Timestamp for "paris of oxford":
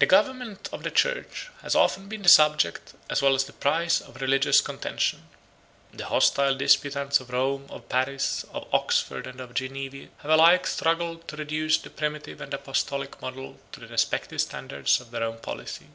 7.88-9.26